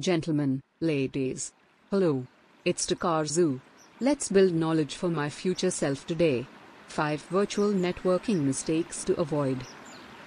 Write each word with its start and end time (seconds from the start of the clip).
Gentlemen, 0.00 0.62
ladies. 0.80 1.52
Hello. 1.90 2.26
It's 2.64 2.86
Takazun. 2.86 3.60
Let's 4.00 4.30
build 4.30 4.54
knowledge 4.54 4.94
for 4.94 5.10
my 5.10 5.28
future 5.28 5.70
self 5.70 6.06
today. 6.06 6.46
5 6.88 7.20
Virtual 7.24 7.74
Networking 7.74 8.44
Mistakes 8.44 9.04
to 9.04 9.14
Avoid. 9.20 9.58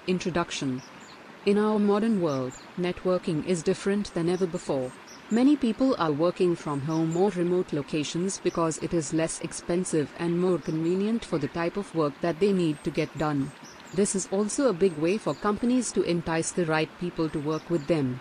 Introduction 0.06 0.84
In 1.48 1.58
our 1.58 1.80
modern 1.80 2.22
world, 2.22 2.54
networking 2.78 3.44
is 3.48 3.64
different 3.64 4.14
than 4.14 4.30
ever 4.30 4.46
before. 4.46 4.92
Many 5.32 5.56
people 5.56 5.96
are 5.98 6.12
working 6.12 6.56
from 6.56 6.82
home 6.82 7.18
or 7.18 7.32
remote 7.32 7.74
locations 7.74 8.38
because 8.38 8.78
it 8.78 8.94
is 8.94 9.12
less 9.12 9.42
expensive 9.42 10.14
and 10.20 10.40
more 10.40 10.60
convenient 10.60 11.26
for 11.26 11.40
the 11.40 11.48
type 11.48 11.78
of 11.78 11.96
work 11.96 12.14
that 12.22 12.40
they 12.40 12.54
need 12.54 12.84
to 12.84 12.92
get 12.92 13.18
done. 13.18 13.52
This 13.96 14.14
is 14.14 14.28
also 14.32 14.70
a 14.70 14.80
big 14.86 14.96
way 15.00 15.18
for 15.18 15.34
companies 15.34 15.92
to 15.94 16.04
entice 16.04 16.52
the 16.52 16.68
right 16.68 16.92
people 17.00 17.28
to 17.30 17.40
work 17.40 17.72
with 17.72 17.88
them. 17.88 18.20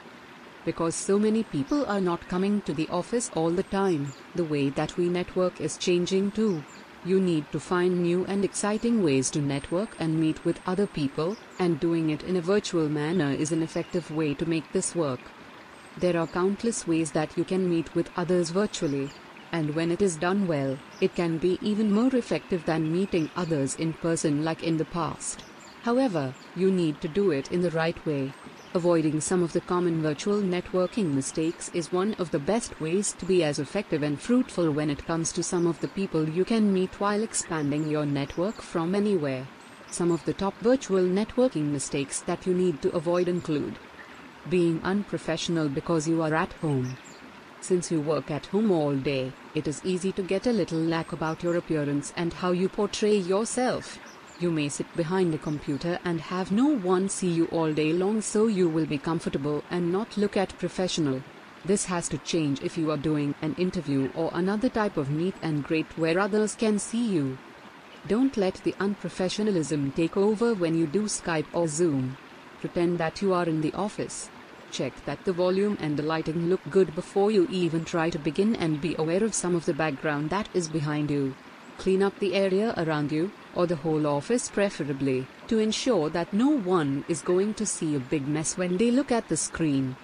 Because 0.64 0.94
so 0.94 1.18
many 1.18 1.42
people 1.42 1.84
are 1.86 2.00
not 2.00 2.28
coming 2.28 2.60
to 2.62 2.72
the 2.72 2.88
office 2.88 3.30
all 3.34 3.50
the 3.50 3.64
time, 3.64 4.12
the 4.34 4.45
way 4.45 4.68
that 4.70 4.96
we 4.96 5.09
network 5.09 5.60
is 5.60 5.77
changing 5.77 6.30
too. 6.30 6.62
You 7.04 7.18
need 7.20 7.50
to 7.50 7.59
find 7.59 8.00
new 8.00 8.24
and 8.27 8.45
exciting 8.45 9.02
ways 9.02 9.28
to 9.30 9.40
network 9.40 9.96
and 9.98 10.20
meet 10.20 10.45
with 10.45 10.60
other 10.66 10.87
people, 10.87 11.37
and 11.59 11.80
doing 11.80 12.10
it 12.10 12.23
in 12.23 12.37
a 12.37 12.40
virtual 12.40 12.88
manner 12.88 13.32
is 13.32 13.51
an 13.51 13.62
effective 13.62 14.09
way 14.12 14.34
to 14.34 14.46
make 14.46 14.70
this 14.70 14.95
work. 14.95 15.20
There 15.96 16.16
are 16.16 16.28
countless 16.28 16.87
ways 16.87 17.10
that 17.10 17.37
you 17.37 17.42
can 17.42 17.68
meet 17.68 17.92
with 17.96 18.10
others 18.16 18.51
virtually, 18.51 19.10
and 19.51 19.74
when 19.74 19.90
it 19.90 20.01
is 20.01 20.16
done 20.16 20.46
well, 20.46 20.79
it 21.01 21.16
can 21.16 21.38
be 21.38 21.59
even 21.60 21.90
more 21.92 22.15
effective 22.15 22.65
than 22.65 22.92
meeting 22.92 23.30
others 23.34 23.74
in 23.74 23.95
person 23.95 24.45
like 24.45 24.62
in 24.62 24.76
the 24.76 24.84
past. 24.84 25.45
However, 25.82 26.32
you 26.54 26.70
need 26.70 27.01
to 27.01 27.09
do 27.09 27.32
it 27.32 27.51
in 27.51 27.62
the 27.62 27.73
right 27.73 28.06
way. 28.06 28.32
Avoiding 28.74 29.20
some 29.20 29.42
of 29.42 29.52
the 29.52 29.60
common 29.60 30.00
virtual 30.00 30.40
networking 30.40 31.12
mistakes 31.12 31.70
is 31.74 31.92
one 31.92 32.14
of 32.14 32.30
the 32.30 32.38
best 32.38 32.80
ways 32.80 33.12
to 33.18 33.26
be 33.26 33.45
as 33.45 33.58
effective 33.58 34.02
and 34.02 34.18
fruitful 34.18 34.70
when 34.70 34.88
it 34.88 35.04
comes 35.04 35.30
to 35.32 35.42
some 35.42 35.66
of 35.66 35.79
the 35.80 35.88
people 35.88 36.26
you 36.26 36.42
can 36.42 36.73
meet 36.73 36.98
while 36.98 37.23
expanding 37.23 37.87
your 37.90 38.06
network 38.06 38.62
from 38.62 38.95
anywhere. 38.95 39.46
Some 39.90 40.10
of 40.10 40.24
the 40.24 40.32
top 40.32 40.59
virtual 40.60 41.02
networking 41.02 41.70
mistakes 41.70 42.20
that 42.23 42.46
you 42.46 42.54
need 42.54 42.80
to 42.80 42.90
avoid 42.92 43.29
include 43.29 43.79
being 44.48 44.80
unprofessional 44.82 45.68
because 45.68 46.09
you 46.09 46.23
are 46.23 46.34
at 46.34 46.54
home. 46.54 46.96
Since 47.60 47.92
you 47.92 48.01
work 48.01 48.30
at 48.30 48.46
home 48.46 48.70
all 48.70 48.96
day, 48.96 49.34
it 49.54 49.68
is 49.68 49.84
easy 49.84 50.12
to 50.12 50.23
get 50.23 50.46
a 50.46 50.52
little 50.52 50.79
lack 50.79 51.12
about 51.12 51.42
your 51.42 51.57
appearance 51.57 52.14
and 52.16 52.32
how 52.32 52.52
you 52.52 52.70
portray 52.70 53.16
yourself. 53.16 53.98
You 54.41 54.51
may 54.51 54.69
sit 54.69 54.95
behind 54.97 55.35
a 55.35 55.38
computer 55.38 55.99
and 56.05 56.21
have 56.21 56.51
no 56.51 56.66
one 56.66 57.09
see 57.09 57.30
you 57.30 57.47
all 57.47 57.73
day 57.73 57.93
long 57.93 58.21
so 58.21 58.47
you 58.47 58.69
will 58.69 58.87
be 58.87 58.99
comfortable 58.99 59.63
and 59.71 59.93
not 59.93 60.16
look 60.16 60.37
at 60.37 60.59
professional. 60.59 61.23
This 61.65 61.85
has 61.85 62.09
to 62.09 62.19
change 62.19 62.60
if 62.63 62.77
you 62.77 62.91
are 62.91 62.97
doing 62.97 63.37
an 63.41 63.55
interview 63.57 64.10
or 64.16 64.31
another 64.34 64.69
type 64.69 64.97
of 64.97 65.10
meet 65.10 65.34
and 65.43 65.62
greet 65.62 65.87
where 65.97 66.19
others 66.19 66.56
can 66.56 66.78
see 66.81 67.06
you. 67.06 67.38
Don't 68.09 68.37
let 68.37 68.55
the 68.65 68.72
unprofessionalism 68.81 69.94
take 69.94 70.16
over 70.16 70.55
when 70.55 70.75
you 70.75 70.88
do 70.88 71.03
Skype 71.03 71.47
or 71.53 71.69
Zoom. 71.69 72.16
Pretend 72.60 72.99
that 72.99 73.22
you 73.22 73.33
are 73.33 73.49
in 73.49 73.60
the 73.60 73.72
office. 73.75 74.28
Check 74.72 75.05
that 75.05 75.25
the 75.25 75.33
volume 75.33 75.78
and 75.81 75.97
the 75.97 76.03
lighting 76.03 76.49
look 76.49 76.62
good 76.69 76.97
before 76.97 77.31
you 77.31 77.47
even 77.49 77.84
try 77.84 78.10
to 78.10 78.19
begin 78.19 78.56
and 78.56 78.81
be 78.81 78.97
aware 78.99 79.22
of 79.22 79.34
some 79.34 79.55
of 79.55 79.66
the 79.66 79.75
background 79.75 80.31
that 80.31 80.49
is 80.53 80.69
behind 80.69 81.12
you. 81.12 81.37
Clean 81.78 82.03
up 82.03 82.19
the 82.19 82.34
area 82.34 82.75
around 82.76 83.10
you, 83.10 83.32
or 83.54 83.66
the 83.66 83.76
whole 83.76 84.06
office 84.06 84.48
preferably, 84.48 85.26
to 85.48 85.59
ensure 85.59 86.09
that 86.10 86.32
no 86.32 86.48
one 86.48 87.04
is 87.09 87.20
going 87.22 87.54
to 87.54 87.66
see 87.66 87.94
a 87.94 88.00
big 88.00 88.28
mess 88.28 88.56
when 88.56 88.76
they 88.76 88.91
look 88.91 89.10
at 89.10 89.28
the 89.28 89.37
screen. 89.37 89.97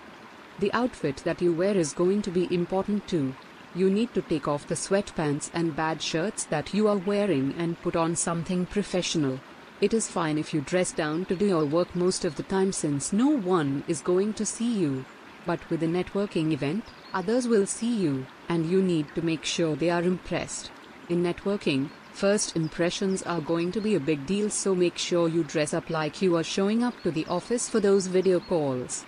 The 0.58 0.72
outfit 0.72 1.18
that 1.18 1.40
you 1.40 1.52
wear 1.52 1.76
is 1.76 1.92
going 1.92 2.22
to 2.22 2.30
be 2.30 2.52
important 2.52 3.06
too. 3.06 3.34
You 3.74 3.90
need 3.90 4.12
to 4.14 4.22
take 4.22 4.48
off 4.48 4.66
the 4.66 4.74
sweatpants 4.74 5.50
and 5.54 5.76
bad 5.76 6.02
shirts 6.02 6.44
that 6.46 6.74
you 6.74 6.88
are 6.88 6.96
wearing 6.96 7.54
and 7.56 7.80
put 7.80 7.94
on 7.94 8.16
something 8.16 8.66
professional. 8.66 9.38
It 9.80 9.94
is 9.94 10.08
fine 10.08 10.38
if 10.38 10.52
you 10.52 10.62
dress 10.62 10.90
down 10.90 11.26
to 11.26 11.36
do 11.36 11.46
your 11.46 11.64
work 11.64 11.94
most 11.94 12.24
of 12.24 12.34
the 12.34 12.42
time 12.42 12.72
since 12.72 13.12
no 13.12 13.28
one 13.28 13.84
is 13.86 14.00
going 14.00 14.32
to 14.34 14.44
see 14.44 14.72
you. 14.72 15.04
But 15.46 15.60
with 15.70 15.82
a 15.84 15.86
networking 15.86 16.50
event, 16.50 16.84
others 17.14 17.46
will 17.46 17.66
see 17.66 17.94
you, 17.94 18.26
and 18.48 18.66
you 18.66 18.82
need 18.82 19.14
to 19.14 19.22
make 19.22 19.44
sure 19.44 19.76
they 19.76 19.90
are 19.90 20.02
impressed. 20.02 20.72
In 21.08 21.22
networking, 21.22 21.90
First 22.18 22.56
impressions 22.56 23.22
are 23.22 23.40
going 23.40 23.70
to 23.70 23.80
be 23.80 23.94
a 23.94 24.00
big 24.00 24.26
deal 24.26 24.50
so 24.50 24.74
make 24.74 24.98
sure 24.98 25.28
you 25.28 25.44
dress 25.44 25.72
up 25.72 25.88
like 25.88 26.20
you 26.20 26.36
are 26.36 26.42
showing 26.42 26.82
up 26.82 27.00
to 27.04 27.12
the 27.12 27.24
office 27.26 27.68
for 27.68 27.78
those 27.78 28.08
video 28.08 28.40
calls. 28.40 29.06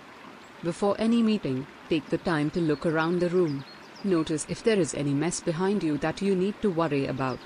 Before 0.63 0.95
any 0.97 1.21
meeting, 1.21 1.67
take 1.89 2.07
the 2.07 2.19
time 2.19 2.49
to 2.51 2.61
look 2.61 2.85
around 2.85 3.19
the 3.19 3.27
room. 3.27 3.65
Notice 4.05 4.45
if 4.47 4.63
there 4.63 4.79
is 4.79 4.93
any 4.93 5.13
mess 5.13 5.41
behind 5.41 5.83
you 5.83 5.97
that 5.97 6.21
you 6.21 6.37
need 6.37 6.55
to 6.61 6.71
worry 6.71 7.07
about. 7.07 7.39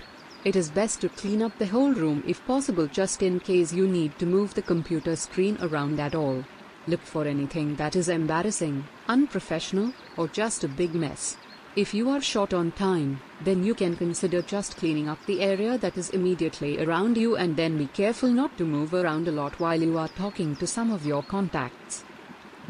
It 0.44 0.56
is 0.56 0.70
best 0.70 1.02
to 1.02 1.10
clean 1.10 1.42
up 1.42 1.58
the 1.58 1.66
whole 1.66 1.94
room 1.94 2.24
if 2.28 2.46
possible 2.46 2.86
just 2.86 3.24
in 3.24 3.40
case 3.40 3.74
you 3.74 3.88
need 3.88 4.20
to 4.20 4.28
move 4.28 4.54
the 4.54 4.62
computer 4.62 5.16
screen 5.16 5.58
around 5.62 6.00
at 6.00 6.14
all. 6.14 6.46
Look 6.86 7.02
for 7.02 7.26
anything 7.26 7.76
that 7.78 7.96
is 7.96 8.08
embarrassing, 8.08 8.88
unprofessional, 9.08 9.94
or 10.16 10.28
just 10.28 10.64
a 10.64 10.68
big 10.68 10.94
mess. 10.94 11.38
If 11.76 11.94
you 11.94 12.10
are 12.10 12.22
short 12.22 12.54
on 12.54 12.72
time, 12.72 13.20
then 13.44 13.66
you 13.66 13.76
can 13.76 13.98
consider 13.98 14.42
just 14.42 14.78
cleaning 14.78 15.10
up 15.10 15.20
the 15.26 15.42
area 15.42 15.78
that 15.78 15.98
is 15.98 16.10
immediately 16.12 16.82
around 16.82 17.18
you 17.18 17.36
and 17.36 17.58
then 17.58 17.78
be 17.78 17.88
careful 17.88 18.30
not 18.30 18.58
to 18.58 18.64
move 18.64 18.94
around 18.94 19.28
a 19.28 19.34
lot 19.34 19.60
while 19.60 19.82
you 19.82 19.98
are 19.98 20.08
talking 20.08 20.56
to 20.56 20.68
some 20.68 20.90
of 20.90 21.06
your 21.06 21.22
contacts. 21.22 22.06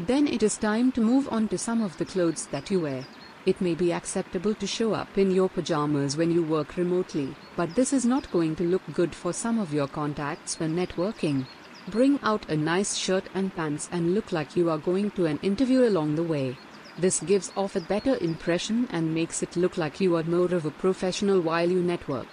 Then 0.00 0.26
it 0.26 0.42
is 0.42 0.58
time 0.58 0.90
to 0.90 1.00
move 1.00 1.28
on 1.30 1.46
to 1.48 1.56
some 1.56 1.82
of 1.82 1.96
the 1.98 2.04
clothes 2.04 2.46
that 2.46 2.68
you 2.68 2.80
wear. 2.80 3.06
It 3.46 3.60
may 3.60 3.76
be 3.76 3.92
acceptable 3.92 4.56
to 4.56 4.66
show 4.66 4.92
up 4.92 5.16
in 5.16 5.30
your 5.30 5.50
pajamas 5.50 6.16
when 6.16 6.32
you 6.32 6.42
work 6.42 6.76
remotely, 6.76 7.36
but 7.54 7.76
this 7.76 7.92
is 7.92 8.04
not 8.04 8.32
going 8.32 8.56
to 8.56 8.64
look 8.64 8.82
good 8.92 9.14
for 9.14 9.32
some 9.32 9.60
of 9.60 9.72
your 9.72 9.86
contacts 9.86 10.58
when 10.58 10.74
networking. 10.74 11.46
Bring 11.86 12.18
out 12.24 12.50
a 12.50 12.56
nice 12.56 12.96
shirt 12.96 13.26
and 13.34 13.54
pants 13.54 13.88
and 13.92 14.14
look 14.14 14.32
like 14.32 14.56
you 14.56 14.68
are 14.68 14.78
going 14.78 15.12
to 15.12 15.26
an 15.26 15.38
interview 15.44 15.86
along 15.86 16.16
the 16.16 16.24
way. 16.24 16.58
This 16.98 17.20
gives 17.20 17.52
off 17.56 17.76
a 17.76 17.80
better 17.80 18.16
impression 18.22 18.88
and 18.90 19.14
makes 19.14 19.42
it 19.42 19.56
look 19.56 19.76
like 19.76 20.00
you 20.00 20.16
are 20.16 20.22
more 20.22 20.54
of 20.54 20.64
a 20.64 20.70
professional 20.70 21.40
while 21.40 21.70
you 21.70 21.82
network. 21.82 22.28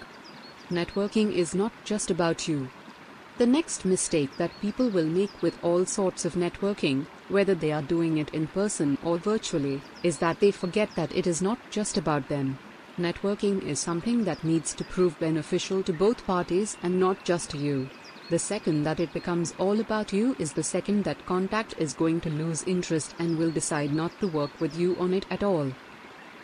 Networking 0.70 1.34
is 1.34 1.54
not 1.54 1.74
just 1.84 2.10
about 2.10 2.48
you. 2.48 2.70
The 3.38 3.46
next 3.46 3.84
mistake 3.84 4.30
that 4.38 4.62
people 4.62 4.90
will 4.90 5.08
make 5.08 5.42
with 5.42 5.62
all 5.64 5.86
sorts 5.86 6.24
of 6.24 6.36
networking, 6.36 7.08
whether 7.28 7.56
they 7.56 7.72
are 7.72 7.82
doing 7.82 8.20
it 8.20 8.30
in 8.30 8.48
person 8.48 8.98
or 9.04 9.18
virtually, 9.18 9.82
is 10.04 10.18
that 10.20 10.40
they 10.40 10.52
forget 10.52 10.90
that 10.96 11.14
it 11.16 11.28
is 11.28 11.42
not 11.42 11.60
just 11.70 11.98
about 11.98 12.30
them. 12.30 12.58
Networking 12.98 13.62
is 13.64 13.80
something 13.80 14.24
that 14.24 14.44
needs 14.44 14.74
to 14.76 14.84
prove 14.84 15.20
beneficial 15.20 15.82
to 15.84 15.92
both 15.92 16.26
parties 16.26 16.78
and 16.84 17.00
not 17.00 17.26
just 17.26 17.50
to 17.50 17.58
you. 17.58 17.90
The 18.30 18.40
second 18.40 18.84
that 18.84 19.02
it 19.02 19.12
becomes 19.12 19.54
all 19.58 19.82
about 19.82 20.14
you 20.14 20.34
is 20.40 20.54
the 20.54 20.64
second 20.64 21.04
that 21.04 21.26
contact 21.26 21.76
is 21.78 21.94
going 21.94 22.22
to 22.22 22.30
lose 22.30 22.64
interest 22.64 23.14
and 23.20 23.38
will 23.38 23.52
decide 23.52 23.94
not 23.94 24.18
to 24.22 24.28
work 24.28 24.62
with 24.62 24.78
you 24.78 24.96
on 24.98 25.14
it 25.14 25.26
at 25.30 25.44
all. 25.44 25.74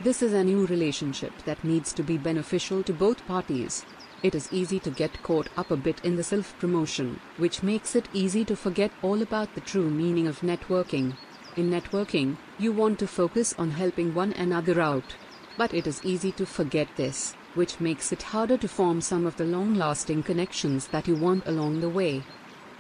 This 0.02 0.22
is 0.22 0.34
a 0.34 0.44
new 0.44 0.66
relationship 0.66 1.32
that 1.46 1.64
needs 1.64 1.94
to 1.94 2.04
be 2.04 2.18
beneficial 2.18 2.84
to 2.84 2.94
both 2.94 3.26
parties. 3.28 3.86
It 4.24 4.36
is 4.36 4.52
easy 4.52 4.80
to 4.80 4.90
get 4.92 5.24
caught 5.24 5.48
up 5.56 5.72
a 5.72 5.78
bit 5.78 6.04
in 6.04 6.18
the 6.18 6.24
self 6.24 6.54
promotion, 6.60 7.22
which 7.38 7.64
makes 7.64 7.96
it 7.96 8.10
easy 8.12 8.44
to 8.46 8.58
forget 8.58 8.92
all 9.02 9.22
about 9.22 9.56
the 9.56 9.62
true 9.62 9.90
meaning 9.90 10.28
of 10.28 10.42
networking. 10.42 11.16
In 11.56 11.70
networking, 11.70 12.36
you 12.58 12.74
want 12.74 13.00
to 13.00 13.08
focus 13.08 13.56
on 13.58 13.72
helping 13.72 14.14
one 14.14 14.34
another 14.34 14.82
out. 14.82 15.16
But 15.58 15.74
it 15.74 15.88
is 15.88 16.04
easy 16.04 16.34
to 16.34 16.46
forget 16.46 16.90
this 16.98 17.36
which 17.56 17.80
makes 17.80 18.12
it 18.12 18.22
harder 18.22 18.58
to 18.58 18.68
form 18.68 19.02
some 19.02 19.26
of 19.26 19.36
the 19.38 19.46
long-lasting 19.46 20.24
connections 20.24 20.88
that 20.88 21.08
you 21.08 21.16
want 21.16 21.46
along 21.48 21.80
the 21.80 21.90
way. 21.90 22.24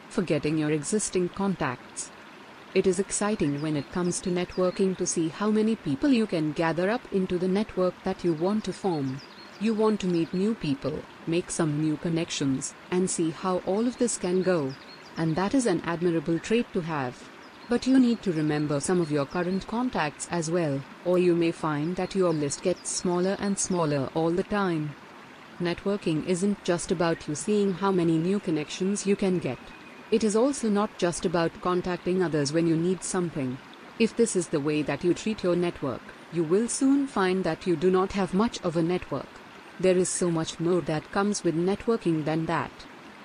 Forgetting 0.09 0.57
your 0.57 0.72
existing 0.72 1.30
contacts. 1.30 2.12
It 2.75 2.85
is 2.85 3.00
exciting 3.00 3.62
when 3.62 3.75
it 3.75 3.91
comes 3.91 4.22
to 4.22 4.29
networking 4.29 4.96
to 4.97 5.06
see 5.06 5.29
how 5.29 5.50
many 5.50 5.75
people 5.75 6.12
you 6.12 6.28
can 6.28 6.52
gather 6.52 6.90
up 6.90 7.02
into 7.11 7.38
the 7.40 7.47
network 7.47 7.96
that 8.03 8.23
you 8.23 8.34
want 8.34 8.64
to 8.66 8.73
form. 8.73 9.20
You 9.59 9.73
want 9.73 9.99
to 10.02 10.08
meet 10.08 10.34
new 10.34 10.53
people, 10.53 11.03
make 11.26 11.49
some 11.49 11.82
new 11.82 11.97
connections, 11.97 12.76
and 12.91 13.09
see 13.09 13.32
how 13.32 13.58
all 13.66 13.88
of 13.88 13.97
this 13.97 14.17
can 14.17 14.44
go. 14.44 14.73
And 15.17 15.35
that 15.35 15.53
is 15.53 15.66
an 15.66 15.82
admirable 15.84 16.40
trait 16.40 16.72
to 16.73 16.82
have. 16.82 17.22
But 17.70 17.86
you 17.86 18.00
need 18.00 18.24
to 18.24 18.32
remember 18.32 18.80
some 18.80 19.00
of 19.00 19.12
your 19.12 19.28
current 19.28 19.68
contacts 19.68 20.28
as 20.32 20.50
well, 20.50 20.82
or 21.06 21.20
you 21.20 21.36
may 21.36 21.52
find 21.52 21.96
that 21.98 22.16
your 22.16 22.34
list 22.34 22.64
gets 22.64 22.90
smaller 22.90 23.38
and 23.40 23.60
smaller 23.60 24.10
all 24.16 24.32
the 24.32 24.44
time. 24.44 24.96
Networking 25.60 26.26
isn't 26.26 26.64
just 26.64 26.92
about 26.92 27.28
you 27.28 27.36
seeing 27.36 27.74
how 27.74 27.92
many 27.92 28.18
new 28.18 28.40
connections 28.40 29.06
you 29.06 29.16
can 29.16 29.38
get. 29.38 29.60
It 30.10 30.24
is 30.24 30.36
also 30.36 30.68
not 30.68 30.98
just 30.98 31.26
about 31.26 31.62
contacting 31.62 32.24
others 32.24 32.52
when 32.52 32.66
you 32.66 32.76
need 32.76 33.04
something. 33.04 33.60
If 34.00 34.16
this 34.16 34.36
is 34.36 34.48
the 34.48 34.60
way 34.60 34.82
that 34.82 35.04
you 35.04 35.14
treat 35.14 35.44
your 35.44 35.56
network, 35.56 36.02
you 36.34 36.44
will 36.44 36.68
soon 36.68 37.06
find 37.06 37.44
that 37.44 37.68
you 37.68 37.76
do 37.76 37.92
not 37.92 38.14
have 38.14 38.34
much 38.34 38.60
of 38.62 38.78
a 38.78 38.82
network. 38.82 39.30
There 39.80 39.98
is 39.98 40.10
so 40.10 40.32
much 40.32 40.60
more 40.60 40.82
that 40.82 41.12
comes 41.12 41.44
with 41.44 41.56
networking 41.56 42.26
than 42.26 42.48
that. 42.48 42.72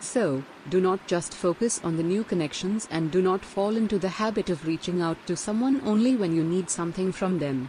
So, 0.01 0.45
Do 0.71 0.81
not 0.81 1.07
just 1.07 1.35
focus 1.35 1.81
on 1.85 1.97
the 1.97 2.03
new 2.03 2.25
connections 2.25 2.89
and 2.91 3.11
do 3.11 3.21
not 3.21 3.45
fall 3.45 3.77
into 3.77 3.99
the 3.99 4.09
habit 4.09 4.49
of 4.49 4.67
reaching 4.67 5.03
out 5.03 5.19
to 5.27 5.37
someone 5.37 5.83
only 5.85 6.17
when 6.17 6.35
you 6.35 6.43
need 6.43 6.71
something 6.71 7.13
from 7.13 7.39
them. 7.39 7.69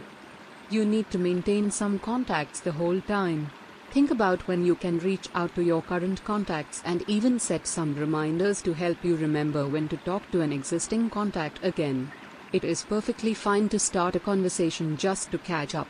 You 0.70 0.84
need 0.84 1.10
to 1.10 1.18
maintain 1.18 1.70
some 1.70 1.98
contacts 1.98 2.60
the 2.60 2.72
whole 2.72 3.00
time. 3.02 3.50
Think 3.90 4.10
about 4.10 4.48
when 4.48 4.64
you 4.64 4.74
can 4.74 4.98
reach 4.98 5.28
out 5.34 5.54
to 5.54 5.62
your 5.62 5.82
current 5.82 6.24
contacts 6.24 6.82
and 6.84 7.04
even 7.06 7.38
set 7.38 7.66
some 7.66 7.94
reminders 7.94 8.62
to 8.62 8.72
help 8.72 9.04
you 9.04 9.16
remember 9.16 9.66
when 9.68 9.88
to 9.88 9.96
talk 9.98 10.30
to 10.32 10.40
an 10.40 10.52
existing 10.52 11.10
contact 11.10 11.60
again. 11.62 12.10
It 12.52 12.64
is 12.64 12.84
perfectly 12.84 13.34
fine 13.34 13.68
to 13.68 13.78
start 13.78 14.16
a 14.16 14.20
conversation 14.20 14.96
just 14.96 15.30
to 15.32 15.38
catch 15.38 15.74
up. 15.74 15.88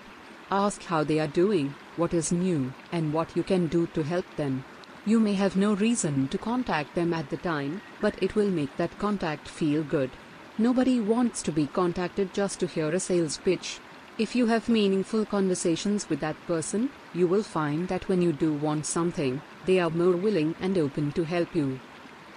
Ask 0.51 0.83
how 0.83 1.05
they 1.05 1.21
are 1.21 1.27
doing, 1.29 1.75
what 1.97 2.13
is 2.13 2.33
new, 2.33 2.73
and 2.93 3.13
what 3.13 3.37
you 3.37 3.43
can 3.43 3.67
do 3.69 3.87
to 3.89 4.03
help 4.03 4.27
them. 4.37 4.65
You 5.09 5.21
may 5.21 5.35
have 5.35 5.55
no 5.55 5.75
reason 5.75 6.27
to 6.29 6.37
contact 6.37 6.97
them 6.97 7.15
at 7.15 7.31
the 7.31 7.37
time, 7.37 7.81
but 8.01 8.21
it 8.21 8.35
will 8.35 8.51
make 8.51 8.77
that 8.77 8.99
contact 8.99 9.49
feel 9.49 9.85
good. 9.85 10.11
Nobody 10.59 10.99
wants 10.99 11.43
to 11.43 11.53
be 11.53 11.69
contacted 11.69 12.35
just 12.35 12.59
to 12.59 12.67
hear 12.67 12.91
a 12.91 12.99
sales 12.99 13.39
pitch. 13.39 13.79
If 14.19 14.35
you 14.35 14.47
have 14.47 14.69
meaningful 14.69 15.25
conversations 15.25 16.09
with 16.09 16.19
that 16.21 16.35
person, 16.49 16.91
you 17.15 17.29
will 17.29 17.45
find 17.45 17.87
that 17.87 18.09
when 18.09 18.21
you 18.21 18.33
do 18.33 18.53
want 18.53 18.85
something, 18.85 19.41
they 19.65 19.79
are 19.79 19.91
more 19.91 20.17
willing 20.17 20.57
and 20.61 20.77
open 20.77 21.13
to 21.13 21.23
help 21.23 21.55
you. 21.55 21.79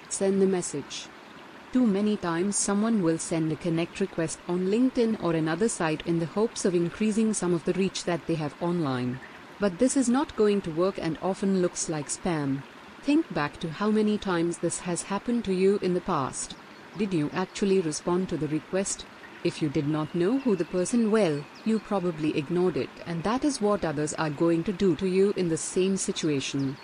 Send 0.10 0.40
the 0.40 0.46
message. 0.46 1.08
Too 1.74 1.88
many 1.88 2.18
times 2.18 2.56
someone 2.56 3.02
will 3.02 3.18
send 3.18 3.52
a 3.52 3.56
connect 3.56 4.00
request 4.00 4.38
on 4.48 4.68
LinkedIn 4.68 5.24
or 5.24 5.34
another 5.34 5.70
site 5.70 6.06
in 6.06 6.20
the 6.20 6.28
hopes 6.28 6.66
of 6.66 6.76
increasing 6.76 7.34
some 7.34 7.56
of 7.56 7.66
the 7.66 7.74
reach 7.74 8.04
that 8.04 8.28
they 8.28 8.36
have 8.36 8.54
online. 8.62 9.20
But 9.60 9.78
this 9.78 9.98
is 9.98 10.08
not 10.08 10.36
going 10.38 10.62
to 10.62 10.72
work 10.72 10.98
and 10.98 11.18
often 11.22 11.62
looks 11.62 11.90
like 11.90 12.08
spam. 12.08 12.64
Think 13.02 13.34
back 13.34 13.60
to 13.60 13.70
how 13.70 13.92
many 13.92 14.18
times 14.18 14.58
this 14.58 14.80
has 14.80 15.04
happened 15.04 15.44
to 15.46 15.54
you 15.54 15.80
in 15.82 15.94
the 15.94 16.02
past. 16.02 16.56
Did 16.98 17.14
you 17.14 17.30
actually 17.34 17.82
respond 17.82 18.30
to 18.30 18.38
the 18.38 18.48
request? 18.48 19.06
If 19.44 19.62
you 19.62 19.70
did 19.70 19.88
not 19.88 20.16
know 20.16 20.40
who 20.40 20.56
the 20.56 20.66
person 20.66 21.12
well, 21.12 21.44
you 21.66 21.80
probably 21.80 22.38
ignored 22.38 22.78
it 22.78 22.90
and 23.06 23.24
that 23.24 23.44
is 23.44 23.62
what 23.62 23.84
others 23.84 24.14
are 24.14 24.30
going 24.30 24.64
to 24.66 24.74
do 24.74 24.96
to 24.98 25.08
you 25.08 25.34
in 25.36 25.50
the 25.50 25.58
same 25.58 25.98
situation. 25.98 26.78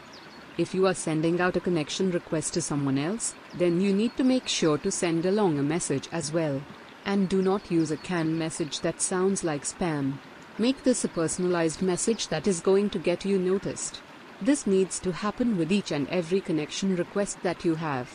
If 0.57 0.73
you 0.73 0.87
are 0.87 0.93
sending 0.93 1.41
out 1.41 1.57
a 1.57 1.61
connection 1.61 2.11
request 2.11 2.53
to 2.53 2.61
someone 2.61 2.97
else, 2.97 3.35
then 3.53 3.81
you 3.81 3.93
need 3.93 4.15
to 4.15 4.23
make 4.23 4.47
sure 4.47 4.77
to 4.79 4.91
send 4.91 5.25
along 5.25 5.59
a 5.59 5.63
message 5.63 6.07
as 6.11 6.31
well. 6.31 6.61
And 7.05 7.27
do 7.27 7.41
not 7.41 7.71
use 7.71 7.91
a 7.91 7.97
canned 7.97 8.39
message 8.39 8.79
that 8.81 9.01
sounds 9.01 9.43
like 9.43 9.63
spam. 9.63 10.19
Make 10.57 10.83
this 10.83 11.03
a 11.03 11.09
personalized 11.09 11.81
message 11.81 12.29
that 12.29 12.47
is 12.47 12.61
going 12.61 12.89
to 12.91 12.99
get 12.99 13.25
you 13.25 13.37
noticed. 13.37 14.01
This 14.41 14.65
needs 14.65 14.99
to 14.99 15.11
happen 15.11 15.57
with 15.57 15.71
each 15.71 15.91
and 15.91 16.07
every 16.09 16.39
connection 16.39 16.95
request 16.95 17.43
that 17.43 17.65
you 17.65 17.75
have 17.75 18.09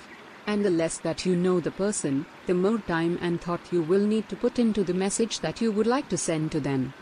and 0.47 0.65
the 0.65 0.71
less 0.71 0.99
that 0.99 1.27
you 1.27 1.37
know 1.37 1.61
the 1.61 1.71
person, 1.71 2.27
the 2.47 2.55
more 2.55 2.79
time 2.79 3.19
and 3.21 3.41
thought 3.41 3.73
you 3.73 3.83
will 3.83 4.07
need 4.07 4.29
to 4.29 4.37
put 4.37 4.59
into 4.59 4.83
the 4.83 4.95
message 4.95 5.41
that 5.41 5.61
you 5.61 5.71
would 5.71 5.87
like 5.87 6.09
to 6.09 6.17
send 6.17 6.51
to 6.51 6.61
them. 6.61 6.93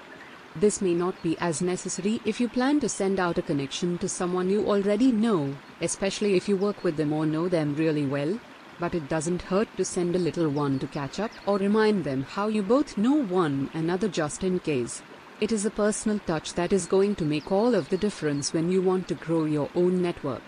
This 0.56 0.82
may 0.82 0.92
not 0.92 1.22
be 1.22 1.38
as 1.38 1.62
necessary 1.62 2.20
if 2.24 2.40
you 2.40 2.48
plan 2.48 2.80
to 2.80 2.88
send 2.88 3.20
out 3.20 3.38
a 3.38 3.42
connection 3.42 3.96
to 3.98 4.08
someone 4.08 4.50
you 4.50 4.68
already 4.68 5.12
know, 5.12 5.54
especially 5.80 6.34
if 6.34 6.48
you 6.48 6.56
work 6.56 6.82
with 6.82 6.96
them 6.96 7.12
or 7.12 7.26
know 7.26 7.48
them 7.48 7.74
really 7.76 8.06
well. 8.06 8.38
But 8.80 8.94
it 8.94 9.08
doesn't 9.08 9.42
hurt 9.42 9.68
to 9.76 9.84
send 9.84 10.14
a 10.14 10.18
little 10.18 10.48
one 10.48 10.78
to 10.80 10.86
catch 10.86 11.18
up 11.20 11.30
or 11.46 11.58
remind 11.58 12.04
them 12.04 12.24
how 12.24 12.48
you 12.48 12.62
both 12.62 12.98
know 12.98 13.24
one 13.24 13.70
another 13.72 14.08
just 14.08 14.44
in 14.44 14.58
case. 14.58 15.02
It 15.40 15.52
is 15.52 15.64
a 15.64 15.70
personal 15.70 16.18
touch 16.26 16.54
that 16.54 16.72
is 16.72 16.86
going 16.86 17.14
to 17.14 17.24
make 17.24 17.52
all 17.52 17.76
of 17.76 17.88
the 17.90 17.96
difference 17.96 18.52
when 18.52 18.72
you 18.72 18.82
want 18.82 19.06
to 19.06 19.14
grow 19.14 19.44
your 19.44 19.70
own 19.76 20.02
network. 20.02 20.42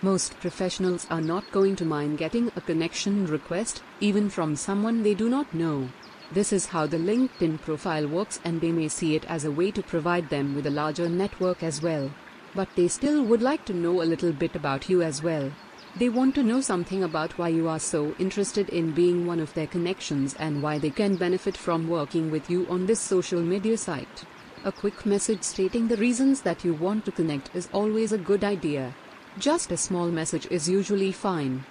Most 0.00 0.38
professionals 0.38 1.08
are 1.10 1.20
not 1.20 1.50
going 1.50 1.74
to 1.76 1.84
mind 1.84 2.18
getting 2.18 2.52
a 2.54 2.60
connection 2.60 3.26
request, 3.26 3.82
even 3.98 4.30
from 4.30 4.54
someone 4.54 5.02
they 5.02 5.14
do 5.14 5.28
not 5.28 5.52
know. 5.52 5.88
This 6.30 6.52
is 6.52 6.66
how 6.66 6.86
the 6.86 6.98
LinkedIn 6.98 7.62
profile 7.62 8.06
works 8.06 8.38
and 8.44 8.60
they 8.60 8.70
may 8.70 8.86
see 8.86 9.16
it 9.16 9.24
as 9.24 9.44
a 9.44 9.50
way 9.50 9.72
to 9.72 9.82
provide 9.82 10.30
them 10.30 10.54
with 10.54 10.68
a 10.68 10.70
larger 10.70 11.08
network 11.08 11.64
as 11.64 11.82
well. 11.82 12.08
But 12.54 12.68
they 12.76 12.86
still 12.86 13.24
would 13.24 13.42
like 13.42 13.64
to 13.64 13.74
know 13.74 14.02
a 14.02 14.10
little 14.12 14.32
bit 14.32 14.54
about 14.54 14.88
you 14.88 15.02
as 15.02 15.20
well. 15.20 15.50
They 15.94 16.08
want 16.08 16.34
to 16.36 16.42
know 16.42 16.62
something 16.62 17.02
about 17.02 17.36
why 17.36 17.48
you 17.48 17.68
are 17.68 17.78
so 17.78 18.14
interested 18.18 18.70
in 18.70 18.92
being 18.92 19.26
one 19.26 19.40
of 19.40 19.52
their 19.52 19.66
connections 19.66 20.34
and 20.38 20.62
why 20.62 20.78
they 20.78 20.88
can 20.88 21.16
benefit 21.16 21.54
from 21.54 21.86
working 21.86 22.30
with 22.30 22.48
you 22.48 22.66
on 22.70 22.86
this 22.86 22.98
social 22.98 23.42
media 23.42 23.76
site. 23.76 24.24
A 24.64 24.72
quick 24.72 25.04
message 25.04 25.42
stating 25.42 25.88
the 25.88 25.98
reasons 25.98 26.40
that 26.42 26.64
you 26.64 26.72
want 26.72 27.04
to 27.04 27.12
connect 27.12 27.54
is 27.54 27.68
always 27.74 28.10
a 28.12 28.18
good 28.18 28.42
idea. 28.42 28.94
Just 29.38 29.70
a 29.70 29.76
small 29.76 30.08
message 30.08 30.46
is 30.50 30.66
usually 30.66 31.12
fine. 31.12 31.64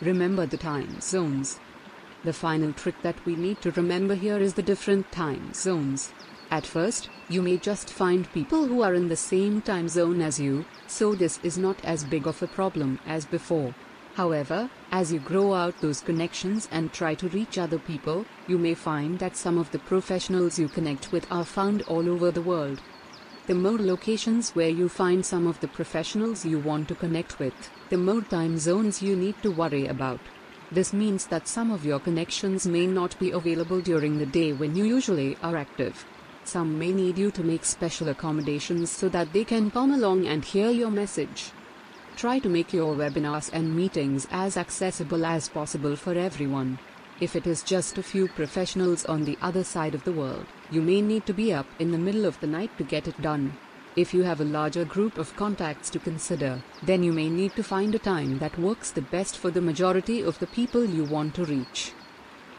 Remember 0.00 0.44
the 0.44 0.56
time 0.56 1.00
zones. 1.00 1.60
The 2.24 2.32
final 2.32 2.72
trick 2.72 3.00
that 3.02 3.24
we 3.24 3.36
need 3.36 3.60
to 3.62 3.70
remember 3.72 4.16
here 4.16 4.38
is 4.38 4.54
the 4.54 4.62
different 4.62 5.12
time 5.12 5.52
zones. 5.54 6.12
At 6.52 6.66
first, 6.66 7.08
you 7.28 7.42
may 7.42 7.56
just 7.56 7.90
find 7.90 8.32
people 8.32 8.66
who 8.66 8.82
are 8.82 8.94
in 8.94 9.08
the 9.08 9.16
same 9.16 9.62
time 9.62 9.88
zone 9.88 10.20
as 10.20 10.38
you, 10.38 10.66
so 10.86 11.14
this 11.14 11.40
is 11.42 11.56
not 11.56 11.82
as 11.82 12.04
big 12.04 12.28
of 12.28 12.42
a 12.42 12.46
problem 12.46 13.00
as 13.06 13.24
before. 13.24 13.74
However, 14.14 14.68
as 14.92 15.12
you 15.12 15.18
grow 15.18 15.54
out 15.54 15.80
those 15.80 16.02
connections 16.02 16.68
and 16.70 16.92
try 16.92 17.14
to 17.14 17.28
reach 17.30 17.56
other 17.56 17.78
people, 17.78 18.26
you 18.46 18.58
may 18.58 18.74
find 18.74 19.18
that 19.18 19.36
some 19.36 19.56
of 19.56 19.70
the 19.72 19.78
professionals 19.78 20.58
you 20.58 20.68
connect 20.68 21.10
with 21.10 21.26
are 21.32 21.46
found 21.46 21.82
all 21.88 22.08
over 22.08 22.30
the 22.30 22.42
world 22.42 22.82
the 23.46 23.54
more 23.54 23.78
locations 23.78 24.50
where 24.50 24.68
you 24.68 24.88
find 24.88 25.26
some 25.26 25.48
of 25.48 25.58
the 25.58 25.66
professionals 25.66 26.44
you 26.44 26.60
want 26.60 26.86
to 26.86 26.94
connect 26.94 27.40
with, 27.40 27.70
the 27.88 27.98
more 27.98 28.20
time 28.20 28.56
zones 28.56 29.02
you 29.02 29.16
need 29.16 29.34
to 29.42 29.50
worry 29.50 29.88
about. 29.88 30.20
This 30.70 30.92
means 30.92 31.26
that 31.26 31.48
some 31.48 31.72
of 31.72 31.84
your 31.84 31.98
connections 31.98 32.68
may 32.68 32.86
not 32.86 33.18
be 33.18 33.32
available 33.32 33.80
during 33.80 34.18
the 34.18 34.26
day 34.26 34.52
when 34.52 34.76
you 34.76 34.84
usually 34.84 35.36
are 35.42 35.56
active. 35.56 36.06
Some 36.44 36.78
may 36.78 36.92
need 36.92 37.18
you 37.18 37.30
to 37.30 37.42
make 37.42 37.64
special 37.64 38.08
accommodations 38.08 38.90
so 38.90 39.08
that 39.08 39.32
they 39.32 39.44
can 39.44 39.70
come 39.70 39.92
along 39.92 40.26
and 40.26 40.44
hear 40.44 40.70
your 40.70 40.90
message. 40.90 41.52
Try 42.16 42.38
to 42.40 42.48
make 42.48 42.72
your 42.72 42.94
webinars 42.94 43.50
and 43.52 43.74
meetings 43.74 44.26
as 44.30 44.56
accessible 44.56 45.24
as 45.24 45.48
possible 45.48 45.96
for 45.96 46.14
everyone. 46.14 46.78
If 47.20 47.36
it 47.36 47.46
is 47.46 47.62
just 47.62 47.98
a 47.98 48.02
few 48.02 48.28
professionals 48.28 49.04
on 49.04 49.24
the 49.24 49.38
other 49.40 49.64
side 49.64 49.94
of 49.94 50.04
the 50.04 50.12
world, 50.12 50.46
you 50.70 50.82
may 50.82 51.00
need 51.00 51.24
to 51.26 51.32
be 51.32 51.52
up 51.52 51.66
in 51.78 51.92
the 51.92 51.98
middle 51.98 52.26
of 52.26 52.38
the 52.40 52.46
night 52.46 52.76
to 52.78 52.84
get 52.84 53.06
it 53.06 53.22
done. 53.22 53.56
If 53.94 54.12
you 54.12 54.22
have 54.22 54.40
a 54.40 54.44
larger 54.44 54.84
group 54.84 55.18
of 55.18 55.36
contacts 55.36 55.90
to 55.90 55.98
consider, 55.98 56.62
then 56.82 57.02
you 57.02 57.12
may 57.12 57.28
need 57.28 57.54
to 57.56 57.62
find 57.62 57.94
a 57.94 57.98
time 57.98 58.38
that 58.38 58.58
works 58.58 58.90
the 58.90 59.02
best 59.02 59.38
for 59.38 59.50
the 59.50 59.60
majority 59.60 60.22
of 60.22 60.38
the 60.38 60.46
people 60.48 60.84
you 60.84 61.04
want 61.04 61.34
to 61.36 61.44
reach. 61.44 61.92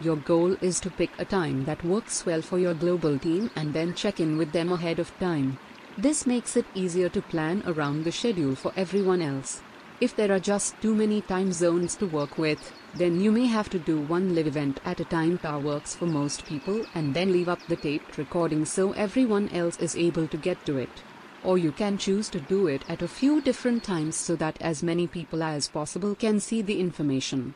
Your 0.04 0.18
goal 0.18 0.58
is 0.60 0.82
to 0.82 0.90
pick 0.90 1.12
a 1.18 1.24
time 1.24 1.64
that 1.64 1.82
works 1.86 2.26
well 2.26 2.42
for 2.42 2.60
your 2.60 2.74
global 2.74 3.18
team 3.18 3.50
and 3.56 3.74
then 3.74 3.94
check 3.94 4.20
in 4.20 4.38
with 4.38 4.52
them 4.52 4.74
ahead 4.74 5.00
of 5.00 5.18
time. 5.18 5.58
This 5.98 6.28
makes 6.28 6.58
it 6.58 6.66
easier 6.76 7.08
to 7.08 7.22
plan 7.22 7.64
around 7.66 8.04
the 8.04 8.12
schedule 8.12 8.54
for 8.54 8.74
everyone 8.76 9.22
else. 9.22 9.62
If 10.02 10.14
there 10.14 10.34
are 10.34 10.42
just 10.42 10.82
too 10.82 10.94
many 10.94 11.22
time 11.22 11.54
zones 11.54 11.96
to 11.96 12.06
work 12.06 12.38
with, 12.38 12.74
then 12.94 13.22
you 13.22 13.32
may 13.32 13.46
have 13.46 13.70
to 13.70 13.80
do 13.80 14.02
one 14.02 14.36
live 14.36 14.48
event 14.48 14.82
at 14.84 15.00
a 15.00 15.06
time 15.06 15.40
that 15.42 15.64
works 15.64 15.96
for 15.96 16.06
most 16.06 16.46
people 16.46 16.86
and 16.94 17.14
then 17.14 17.32
leave 17.32 17.48
up 17.48 17.66
the 17.68 17.78
taped 17.78 18.18
recording 18.18 18.66
so 18.66 18.92
everyone 18.92 19.48
else 19.50 19.80
is 19.80 19.96
able 19.96 20.28
to 20.28 20.36
get 20.36 20.66
to 20.66 20.78
it. 20.80 21.02
Or 21.46 21.58
you 21.58 21.72
can 21.72 21.98
choose 21.98 22.28
to 22.32 22.42
do 22.42 22.68
it 22.68 22.84
at 22.90 23.02
a 23.02 23.08
few 23.08 23.40
different 23.40 23.86
times 23.86 24.18
so 24.18 24.36
that 24.36 24.62
as 24.62 24.84
many 24.84 25.08
people 25.08 25.42
as 25.42 25.70
possible 25.70 26.14
can 26.14 26.42
see 26.42 26.62
the 26.62 26.82
information. 26.82 27.54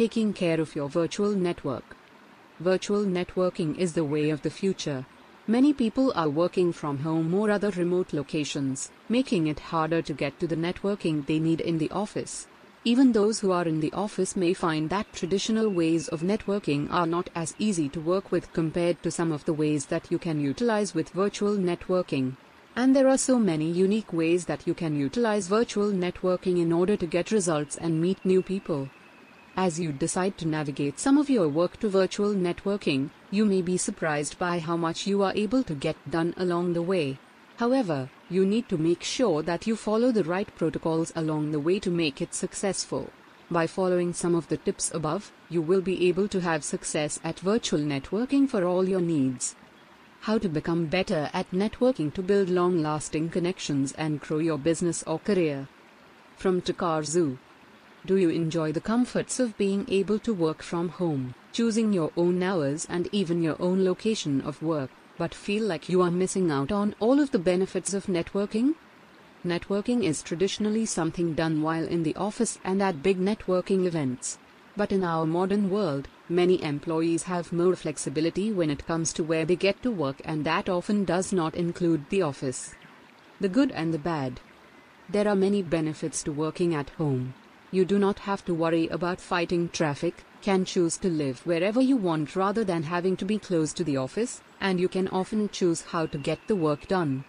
Taking 0.00 0.32
care 0.32 0.58
of 0.62 0.74
your 0.74 0.88
virtual 0.88 1.32
network. 1.32 1.94
Virtual 2.58 3.04
networking 3.04 3.76
is 3.76 3.92
the 3.92 4.02
way 4.02 4.30
of 4.30 4.40
the 4.40 4.48
future. 4.48 5.04
Many 5.46 5.74
people 5.74 6.10
are 6.16 6.30
working 6.30 6.72
from 6.72 7.00
home 7.00 7.34
or 7.34 7.50
other 7.50 7.68
remote 7.68 8.14
locations, 8.14 8.90
making 9.10 9.46
it 9.46 9.60
harder 9.60 10.00
to 10.00 10.14
get 10.14 10.40
to 10.40 10.46
the 10.46 10.56
networking 10.56 11.26
they 11.26 11.38
need 11.38 11.60
in 11.60 11.76
the 11.76 11.90
office. 11.90 12.46
Even 12.82 13.12
those 13.12 13.40
who 13.40 13.52
are 13.52 13.68
in 13.68 13.80
the 13.80 13.92
office 13.92 14.36
may 14.36 14.54
find 14.54 14.88
that 14.88 15.12
traditional 15.12 15.68
ways 15.68 16.08
of 16.08 16.22
networking 16.22 16.90
are 16.90 17.06
not 17.06 17.28
as 17.34 17.54
easy 17.58 17.90
to 17.90 18.00
work 18.00 18.32
with 18.32 18.50
compared 18.54 19.02
to 19.02 19.10
some 19.10 19.30
of 19.30 19.44
the 19.44 19.52
ways 19.52 19.84
that 19.84 20.10
you 20.10 20.18
can 20.18 20.40
utilize 20.40 20.94
with 20.94 21.10
virtual 21.10 21.58
networking. 21.58 22.38
And 22.74 22.96
there 22.96 23.08
are 23.08 23.18
so 23.18 23.38
many 23.38 23.70
unique 23.70 24.14
ways 24.14 24.46
that 24.46 24.66
you 24.66 24.72
can 24.72 24.96
utilize 24.96 25.48
virtual 25.48 25.92
networking 25.92 26.58
in 26.58 26.72
order 26.72 26.96
to 26.96 27.06
get 27.06 27.30
results 27.30 27.76
and 27.76 28.00
meet 28.00 28.24
new 28.24 28.40
people. 28.40 28.88
As 29.62 29.78
you 29.78 29.92
decide 29.92 30.38
to 30.38 30.48
navigate 30.48 30.98
some 30.98 31.18
of 31.18 31.28
your 31.28 31.46
work 31.46 31.78
to 31.80 31.90
virtual 31.90 32.32
networking, 32.32 33.10
you 33.30 33.44
may 33.44 33.60
be 33.60 33.76
surprised 33.76 34.38
by 34.38 34.58
how 34.58 34.74
much 34.74 35.06
you 35.06 35.22
are 35.22 35.34
able 35.36 35.62
to 35.64 35.74
get 35.74 35.98
done 36.10 36.32
along 36.38 36.72
the 36.72 36.80
way. 36.80 37.18
However, 37.58 38.08
you 38.30 38.46
need 38.46 38.70
to 38.70 38.78
make 38.78 39.02
sure 39.02 39.42
that 39.42 39.66
you 39.66 39.76
follow 39.76 40.12
the 40.12 40.24
right 40.24 40.48
protocols 40.56 41.12
along 41.14 41.50
the 41.50 41.60
way 41.60 41.78
to 41.80 41.90
make 41.90 42.22
it 42.22 42.32
successful. 42.32 43.10
By 43.50 43.66
following 43.66 44.14
some 44.14 44.34
of 44.34 44.48
the 44.48 44.56
tips 44.56 44.90
above, 44.94 45.30
you 45.50 45.60
will 45.60 45.82
be 45.82 46.08
able 46.08 46.28
to 46.28 46.40
have 46.40 46.64
success 46.64 47.20
at 47.22 47.40
virtual 47.40 47.80
networking 47.80 48.48
for 48.48 48.64
all 48.64 48.88
your 48.88 49.02
needs. 49.02 49.56
How 50.20 50.38
to 50.38 50.48
become 50.48 50.86
better 50.86 51.28
at 51.34 51.50
networking 51.50 52.14
to 52.14 52.22
build 52.22 52.48
long 52.48 52.80
lasting 52.80 53.28
connections 53.28 53.92
and 53.92 54.20
grow 54.20 54.38
your 54.38 54.56
business 54.56 55.02
or 55.02 55.18
career. 55.18 55.68
From 56.38 56.62
Takazun. 56.62 57.36
Do 58.06 58.16
you 58.16 58.30
enjoy 58.30 58.72
the 58.72 58.80
comforts 58.80 59.38
of 59.38 59.58
being 59.58 59.84
able 59.88 60.18
to 60.20 60.32
work 60.32 60.62
from 60.62 60.88
home, 60.88 61.34
choosing 61.52 61.92
your 61.92 62.12
own 62.16 62.42
hours 62.42 62.86
and 62.88 63.08
even 63.12 63.42
your 63.42 63.60
own 63.60 63.84
location 63.84 64.40
of 64.40 64.62
work, 64.62 64.90
but 65.18 65.34
feel 65.34 65.64
like 65.64 65.90
you 65.90 66.00
are 66.00 66.10
missing 66.10 66.50
out 66.50 66.72
on 66.72 66.94
all 66.98 67.20
of 67.20 67.30
the 67.30 67.38
benefits 67.38 67.92
of 67.92 68.06
networking? 68.06 68.74
Networking 69.44 70.02
is 70.02 70.22
traditionally 70.22 70.86
something 70.86 71.34
done 71.34 71.60
while 71.60 71.86
in 71.86 72.02
the 72.02 72.16
office 72.16 72.58
and 72.64 72.82
at 72.82 73.02
big 73.02 73.18
networking 73.18 73.84
events. 73.84 74.38
But 74.78 74.92
in 74.92 75.04
our 75.04 75.26
modern 75.26 75.68
world, 75.68 76.08
many 76.28 76.62
employees 76.62 77.24
have 77.24 77.52
more 77.52 77.76
flexibility 77.76 78.50
when 78.50 78.70
it 78.70 78.86
comes 78.86 79.12
to 79.14 79.22
where 79.22 79.44
they 79.44 79.56
get 79.56 79.82
to 79.82 79.90
work, 79.90 80.22
and 80.24 80.44
that 80.46 80.70
often 80.70 81.04
does 81.04 81.34
not 81.34 81.54
include 81.54 82.08
the 82.08 82.22
office. 82.22 82.74
The 83.40 83.48
good 83.48 83.72
and 83.72 83.92
the 83.92 83.98
bad. 83.98 84.40
There 85.08 85.28
are 85.28 85.36
many 85.36 85.62
benefits 85.62 86.22
to 86.22 86.32
working 86.32 86.74
at 86.74 86.90
home. 86.90 87.34
You 87.72 87.84
do 87.84 87.98
not 87.98 88.18
have 88.20 88.44
to 88.46 88.54
worry 88.54 88.88
about 88.88 89.20
fighting 89.20 89.68
traffic, 89.68 90.24
can 90.42 90.64
choose 90.64 90.96
to 90.98 91.08
live 91.08 91.46
wherever 91.46 91.80
you 91.80 91.96
want 91.96 92.34
rather 92.34 92.64
than 92.64 92.82
having 92.82 93.16
to 93.18 93.24
be 93.24 93.38
close 93.38 93.72
to 93.74 93.84
the 93.84 93.96
office, 93.96 94.40
and 94.60 94.80
you 94.80 94.88
can 94.88 95.06
often 95.08 95.48
choose 95.50 95.82
how 95.82 96.06
to 96.06 96.18
get 96.18 96.40
the 96.48 96.56
work 96.56 96.88
done. 96.88 97.24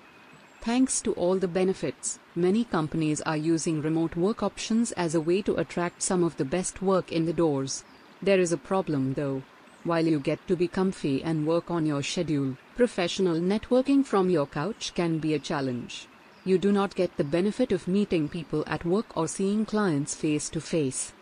Thanks 0.62 1.01
to 1.01 1.13
all 1.13 1.38
the 1.38 1.48
benefits, 1.48 2.19
many 2.36 2.63
companies 2.63 3.21
are 3.21 3.38
using 3.38 3.81
remote 3.81 4.15
work 4.15 4.41
options 4.41 4.91
as 4.93 5.13
a 5.13 5.21
way 5.21 5.41
to 5.43 5.55
attract 5.55 6.01
some 6.01 6.24
of 6.24 6.38
the 6.38 6.45
best 6.45 6.81
work 6.81 7.12
in 7.12 7.25
the 7.25 7.33
doors. 7.33 7.83
There 8.21 8.39
is 8.39 8.51
a 8.51 8.57
problem 8.57 9.13
though. 9.13 9.43
While 9.83 10.05
you 10.05 10.19
get 10.19 10.48
to 10.48 10.55
be 10.55 10.67
comfy 10.67 11.24
and 11.24 11.48
work 11.48 11.71
on 11.71 11.86
your 11.86 12.03
schedule, 12.03 12.57
professional 12.75 13.39
networking 13.39 14.05
from 14.05 14.29
your 14.29 14.45
couch 14.45 14.93
can 14.93 15.17
be 15.17 15.33
a 15.33 15.39
challenge. 15.39 16.07
You 16.43 16.57
do 16.57 16.71
not 16.71 16.95
get 16.95 17.17
the 17.17 17.24
benefit 17.24 17.71
of 17.71 17.88
meeting 17.88 18.27
people 18.27 18.63
at 18.65 18.83
work 18.83 19.15
or 19.15 19.27
seeing 19.27 19.63
clients 19.63 20.15
face 20.15 20.50
to 20.50 20.60
face. 20.60 21.13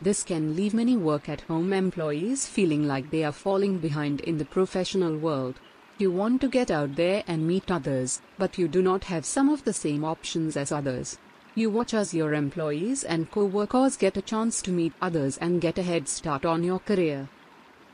This 0.00 0.22
can 0.22 0.56
leave 0.56 0.72
many 0.72 0.96
work 0.96 1.28
at 1.28 1.42
home 1.42 1.74
employees 1.74 2.46
feeling 2.46 2.86
like 2.86 3.10
they 3.10 3.24
are 3.24 3.32
falling 3.32 3.76
behind 3.76 4.22
in 4.22 4.38
the 4.38 4.46
professional 4.46 5.18
world. 5.18 5.60
You 5.98 6.10
want 6.10 6.40
to 6.40 6.48
get 6.48 6.70
out 6.70 6.96
there 6.96 7.22
and 7.26 7.46
meet 7.46 7.70
others, 7.70 8.22
but 8.38 8.56
you 8.56 8.66
do 8.66 8.80
not 8.80 9.04
have 9.04 9.26
some 9.26 9.50
of 9.50 9.64
the 9.64 9.74
same 9.74 10.02
options 10.02 10.56
as 10.56 10.72
others. 10.72 11.18
You 11.54 11.68
watch 11.68 11.92
as 11.92 12.14
your 12.14 12.32
employees 12.32 13.04
and 13.04 13.30
co 13.30 13.44
workers 13.44 13.98
get 13.98 14.16
a 14.16 14.22
chance 14.22 14.62
to 14.62 14.72
meet 14.72 14.94
others 15.00 15.36
and 15.38 15.60
get 15.60 15.78
a 15.78 15.82
head 15.82 16.08
start 16.08 16.46
on 16.46 16.64
your 16.64 16.78
career. 16.78 17.28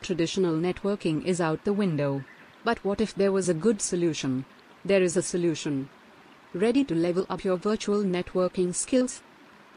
Traditional 0.02 0.54
networking 0.54 1.24
is 1.24 1.40
out 1.40 1.64
the 1.64 1.72
window. 1.72 2.24
But 2.62 2.84
what 2.84 3.00
if 3.00 3.12
there 3.12 3.32
was 3.32 3.48
a 3.48 3.54
good 3.54 3.82
solution? 3.82 4.44
There 4.84 5.02
is 5.02 5.16
a 5.16 5.22
solution. 5.22 5.90
Ready 6.54 6.82
to 6.86 6.96
level 6.96 7.26
up 7.30 7.44
your 7.44 7.56
virtual 7.56 8.02
networking 8.02 8.74
skills? 8.74 9.22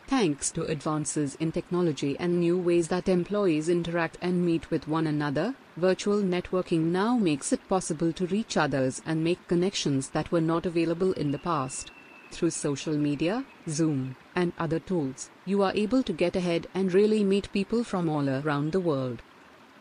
Thanks 0.08 0.50
to 0.54 0.64
advances 0.64 1.36
in 1.36 1.52
technology 1.52 2.18
and 2.20 2.40
new 2.40 2.58
ways 2.58 2.88
that 2.88 3.08
employees 3.08 3.70
interact 3.70 4.18
and 4.24 4.44
meet 4.44 4.72
with 4.72 4.88
one 4.88 5.06
another, 5.06 5.54
virtual 5.78 6.24
networking 6.24 6.86
now 6.86 7.16
makes 7.16 7.54
it 7.54 7.70
possible 7.70 8.12
to 8.14 8.26
reach 8.26 8.58
others 8.58 9.04
and 9.06 9.24
make 9.24 9.48
connections 9.48 10.10
that 10.10 10.32
were 10.32 10.42
not 10.42 10.66
available 10.66 11.14
in 11.14 11.30
the 11.30 11.38
past. 11.38 11.92
Through 12.32 12.50
social 12.50 12.98
media, 12.98 13.46
Zoom, 13.70 14.16
and 14.36 14.52
other 14.58 14.80
tools, 14.80 15.30
you 15.46 15.62
are 15.62 15.74
able 15.76 16.02
to 16.02 16.12
get 16.12 16.36
ahead 16.36 16.66
and 16.74 16.92
really 16.92 17.24
meet 17.24 17.54
people 17.54 17.84
from 17.84 18.10
all 18.10 18.28
around 18.28 18.72
the 18.72 18.80
world. 18.80 19.22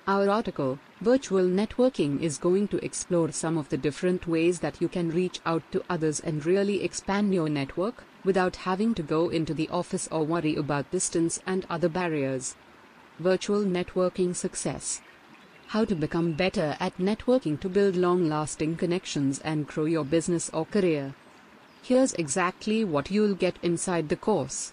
Our 0.08 0.28
article, 0.28 0.80
Virtual 1.00 1.44
Networking, 1.44 2.20
is 2.20 2.36
going 2.36 2.66
to 2.68 2.84
explore 2.84 3.30
some 3.30 3.56
of 3.56 3.68
the 3.68 3.76
different 3.76 4.26
ways 4.26 4.58
that 4.58 4.80
you 4.80 4.88
can 4.88 5.10
reach 5.10 5.38
out 5.46 5.62
to 5.70 5.84
others 5.88 6.18
and 6.18 6.44
really 6.44 6.82
expand 6.82 7.32
your 7.32 7.48
network 7.48 8.02
without 8.24 8.56
having 8.56 8.94
to 8.94 9.02
go 9.04 9.28
into 9.28 9.54
the 9.54 9.68
office 9.68 10.08
or 10.10 10.24
worry 10.24 10.56
about 10.56 10.90
distance 10.90 11.38
and 11.46 11.64
other 11.70 11.88
barriers. 11.88 12.56
Virtual 13.20 13.62
Networking 13.62 14.34
Success 14.34 15.02
How 15.68 15.84
to 15.84 15.94
become 15.94 16.32
better 16.32 16.76
at 16.80 16.98
networking 16.98 17.60
to 17.60 17.68
build 17.68 17.94
long 17.94 18.28
lasting 18.28 18.78
connections 18.78 19.38
and 19.38 19.68
grow 19.68 19.84
your 19.84 20.04
business 20.04 20.50
or 20.50 20.66
career. 20.66 21.14
Here's 21.80 22.12
exactly 22.14 22.84
what 22.84 23.12
you'll 23.12 23.36
get 23.36 23.54
inside 23.62 24.08
the 24.08 24.16
course. 24.16 24.72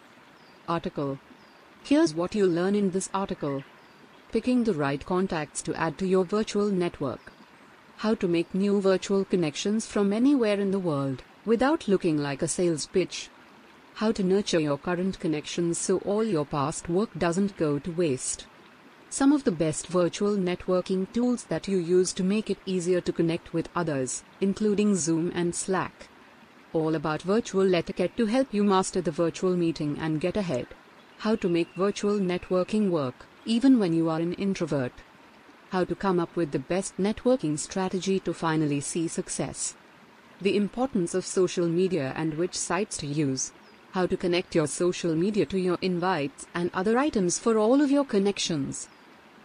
Article 0.68 1.20
Here's 1.84 2.16
what 2.16 2.34
you'll 2.34 2.50
learn 2.50 2.74
in 2.74 2.90
this 2.90 3.12
article 3.14 3.64
picking 4.32 4.64
the 4.64 4.74
right 4.74 5.06
contacts 5.06 5.62
to 5.64 5.74
add 5.76 5.98
to 5.98 6.08
your 6.08 6.24
virtual 6.24 6.70
network. 6.70 7.32
How 7.98 8.16
to 8.16 8.28
make 8.28 8.54
new 8.54 8.80
virtual 8.80 9.26
connections 9.26 9.86
from 9.86 10.14
anywhere 10.14 10.60
in 10.60 10.72
the 10.72 10.80
world 10.80 11.24
without 11.46 11.88
looking 11.88 12.18
like 12.18 12.42
a 12.42 12.48
sales 12.48 12.86
pitch. 12.86 13.30
How 13.96 14.12
to 14.14 14.24
nurture 14.24 14.60
your 14.60 14.78
current 14.78 15.20
connections 15.20 15.78
so 15.78 15.98
all 16.00 16.24
your 16.24 16.46
past 16.46 16.88
work 16.88 17.10
doesn't 17.18 17.58
go 17.58 17.80
to 17.80 17.92
waste. 17.92 18.46
Some 19.10 19.34
of 19.34 19.44
the 19.44 19.52
best 19.52 19.88
virtual 19.88 20.38
networking 20.38 21.12
tools 21.12 21.46
that 21.46 21.68
you 21.68 21.78
use 21.78 22.14
to 22.14 22.24
make 22.24 22.52
it 22.52 22.60
easier 22.66 23.02
to 23.02 23.12
connect 23.12 23.54
with 23.54 23.68
others, 23.76 24.24
including 24.40 24.96
Zoom 24.96 25.32
and 25.34 25.56
Slack. 25.56 26.08
All 26.72 26.94
about 26.94 27.24
virtual 27.24 27.74
etiquette 27.74 28.16
to 28.18 28.28
help 28.28 28.54
you 28.54 28.64
master 28.64 29.02
the 29.02 29.10
virtual 29.12 29.58
meeting 29.58 29.98
and 30.00 30.22
get 30.22 30.38
ahead. 30.38 30.68
How 31.18 31.36
to 31.38 31.50
make 31.50 31.74
virtual 31.76 32.20
networking 32.20 32.92
work, 32.92 33.26
even 33.46 33.80
when 33.80 33.94
you 33.94 34.10
are 34.10 34.20
an 34.20 34.34
introvert. 34.34 34.94
How 35.72 35.86
to 35.86 35.96
come 35.96 36.20
up 36.20 36.36
with 36.36 36.52
the 36.52 36.60
best 36.60 36.98
networking 36.98 37.58
strategy 37.60 38.20
to 38.22 38.34
finally 38.34 38.82
see 38.82 39.08
success. 39.08 39.76
The 40.42 40.56
importance 40.56 41.14
of 41.14 41.26
social 41.26 41.68
media 41.68 42.14
and 42.16 42.36
which 42.36 42.56
sites 42.56 42.98
to 42.98 43.08
use 43.08 43.52
how 43.92 44.06
to 44.06 44.16
connect 44.16 44.54
your 44.54 44.68
social 44.68 45.16
media 45.16 45.46
to 45.48 45.60
your 45.60 45.78
invites 45.82 46.46
and 46.54 46.70
other 46.74 46.98
items 46.98 47.40
for 47.40 47.58
all 47.58 47.82
of 47.82 47.90
your 47.90 48.06
connections. 48.06 48.88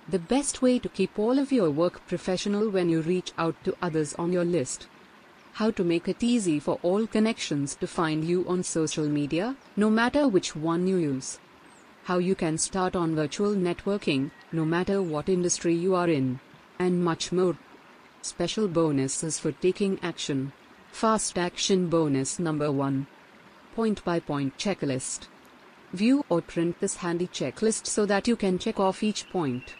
The 0.09 0.19
best 0.19 0.61
way 0.61 0.79
to 0.79 0.89
keep 0.89 1.19
all 1.19 1.39
of 1.39 1.51
your 1.51 1.71
work 1.71 2.07
professional 2.07 2.69
when 2.69 2.91
you 2.91 3.01
reach 3.01 3.33
out 3.39 3.57
to 3.65 3.75
others 3.81 4.15
on 4.15 4.33
your 4.33 4.45
list. 4.45 4.87
How 5.55 5.71
to 5.71 5.85
make 5.85 6.09
it 6.09 6.23
easy 6.23 6.61
for 6.61 6.79
all 6.83 7.07
connections 7.07 7.75
to 7.77 7.87
find 7.87 8.25
you 8.25 8.45
on 8.47 8.65
social 8.65 9.09
media, 9.09 9.57
no 9.77 9.89
matter 9.89 10.29
which 10.29 10.55
one 10.55 10.87
you 10.87 10.97
use. 10.97 11.39
How 12.05 12.19
you 12.19 12.35
can 12.35 12.59
start 12.59 12.95
on 12.95 13.15
virtual 13.15 13.55
networking, 13.55 14.31
no 14.53 14.65
matter 14.65 15.01
what 15.01 15.29
industry 15.29 15.75
you 15.75 15.95
are 15.95 16.09
in. 16.09 16.39
And 16.79 17.03
much 17.03 17.33
more. 17.33 17.57
Special 18.21 18.69
bonuses 18.69 19.39
for 19.39 19.53
taking 19.53 19.99
action. 20.03 20.53
Fast 20.93 21.39
action 21.39 21.89
bonus 21.89 22.39
number 22.39 22.71
1 22.71 23.07
point-by-point 23.75 24.57
checklist. 24.57 25.27
View 25.93 26.25
or 26.29 26.41
print 26.41 26.79
this 26.81 26.97
handy 26.97 27.27
checklist 27.27 27.87
so 27.87 28.07
that 28.07 28.29
you 28.29 28.37
can 28.37 28.59
check 28.59 28.79
off 28.79 29.03
each 29.03 29.29
point. 29.31 29.75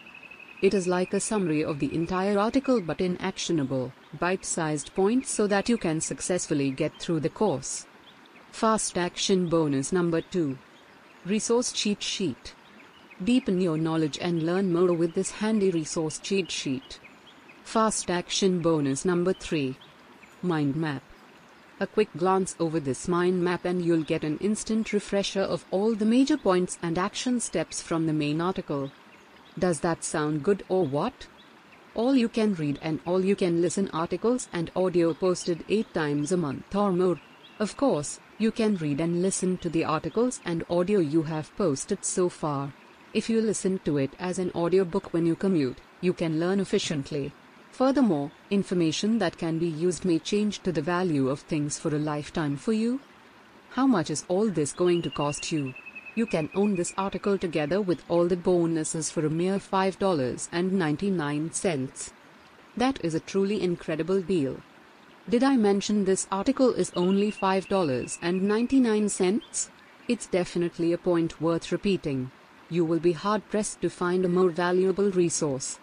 It 0.61 0.73
is 0.73 0.87
like 0.87 1.13
a 1.13 1.19
summary 1.19 1.63
of 1.63 1.79
the 1.79 1.93
entire 1.93 2.37
article 2.37 2.81
but 2.81 3.01
in 3.01 3.17
actionable, 3.17 3.93
bite-sized 4.19 4.93
points 4.95 5.31
so 5.31 5.47
that 5.47 5.69
you 5.69 5.77
can 5.77 6.01
successfully 6.01 6.71
get 6.71 6.99
through 6.99 7.21
the 7.21 7.29
course. 7.29 7.85
Fast 8.51 8.97
action 8.97 9.47
bonus 9.47 9.93
number 9.93 10.21
2. 10.21 10.57
Resource 11.25 11.71
cheat 11.71 12.03
sheet. 12.03 12.53
Deepen 13.23 13.59
your 13.59 13.79
knowledge 13.79 14.19
and 14.21 14.43
learn 14.43 14.71
more 14.71 14.93
with 14.93 15.15
this 15.15 15.31
handy 15.31 15.71
resource 15.71 16.19
cheat 16.19 16.51
sheet. 16.51 16.99
Fast 17.63 18.11
action 18.11 18.59
bonus 18.59 19.05
number 19.05 19.33
3. 19.33 19.75
Mind 20.43 20.75
map. 20.75 21.01
A 21.79 21.87
quick 21.87 22.09
glance 22.15 22.55
over 22.59 22.79
this 22.79 23.07
mind 23.07 23.43
map 23.43 23.65
and 23.65 23.83
you'll 23.83 24.03
get 24.03 24.23
an 24.23 24.37
instant 24.37 24.93
refresher 24.93 25.41
of 25.41 25.65
all 25.71 25.95
the 25.95 26.05
major 26.05 26.37
points 26.37 26.77
and 26.83 26.95
action 26.95 27.39
steps 27.39 27.81
from 27.81 28.05
the 28.05 28.13
main 28.13 28.39
article. 28.39 28.91
Does 29.57 29.79
that 29.79 30.03
sound 30.03 30.43
good 30.43 30.63
or 30.69 30.85
what? 30.85 31.25
All 31.95 32.13
you 32.13 32.29
can 32.29 32.53
read 32.53 32.77
and 32.83 32.99
all 33.03 33.25
you 33.25 33.35
can 33.35 33.63
listen 33.63 33.89
articles 33.91 34.47
and 34.53 34.69
audio 34.75 35.11
posted 35.15 35.65
8 35.69 35.91
times 35.91 36.31
a 36.31 36.37
month 36.37 36.75
or 36.75 36.91
more. 36.91 37.19
Of 37.57 37.77
course, 37.77 38.19
you 38.37 38.51
can 38.51 38.75
read 38.75 38.99
and 38.99 39.21
listen 39.21 39.55
to 39.59 39.69
the 39.69 39.85
articles 39.85 40.41
and 40.43 40.65
audio 40.69 40.99
you 40.99 41.23
have 41.23 41.55
posted 41.55 42.03
so 42.03 42.27
far. 42.27 42.73
If 43.13 43.29
you 43.29 43.39
listen 43.39 43.79
to 43.85 43.97
it 43.97 44.11
as 44.19 44.39
an 44.39 44.51
audiobook 44.53 45.13
when 45.13 45.25
you 45.25 45.37
commute, 45.37 45.77
you 46.01 46.11
can 46.11 46.37
learn 46.37 46.59
efficiently. 46.59 47.31
Furthermore, 47.71 48.29
information 48.49 49.19
that 49.19 49.37
can 49.37 49.57
be 49.57 49.67
used 49.67 50.03
may 50.03 50.19
change 50.19 50.63
to 50.63 50.73
the 50.73 50.81
value 50.81 51.29
of 51.29 51.39
things 51.39 51.79
for 51.79 51.95
a 51.95 51.99
lifetime 51.99 52.57
for 52.57 52.73
you. 52.73 52.99
How 53.69 53.87
much 53.87 54.09
is 54.09 54.25
all 54.27 54.49
this 54.49 54.73
going 54.73 55.01
to 55.03 55.09
cost 55.09 55.53
you? 55.53 55.73
You 56.13 56.25
can 56.25 56.49
own 56.55 56.75
this 56.75 56.93
article 56.97 57.37
together 57.37 57.79
with 57.79 58.03
all 58.09 58.27
the 58.27 58.35
bonuses 58.35 59.09
for 59.09 59.25
a 59.25 59.29
mere 59.29 59.59
$5.99. 59.59 62.11
That 62.75 62.99
is 63.01 63.15
a 63.15 63.21
truly 63.21 63.61
incredible 63.61 64.21
deal. 64.21 64.57
Did 65.27 65.43
I 65.43 65.57
mention 65.57 66.05
this 66.05 66.27
article 66.31 66.69
is 66.69 66.91
only 66.95 67.31
$5.99? 67.31 69.69
It's 70.07 70.27
definitely 70.27 70.93
a 70.93 70.99
point 70.99 71.41
worth 71.41 71.71
repeating. 71.71 72.29
You 72.69 72.85
will 72.85 72.99
be 72.99 73.13
hard 73.13 73.49
pressed 73.49 73.81
to 73.81 73.89
find 73.89 74.23
a 74.23 74.29
more 74.29 74.51
valuable 74.51 75.09
resource. 75.09 75.79